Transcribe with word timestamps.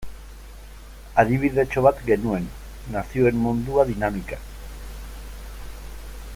Adibidetxo 1.23 1.83
bat 1.87 1.99
genuen, 2.07 2.47
Nazioen 2.95 3.39
Mundua 3.43 3.87
dinamika. 3.93 4.43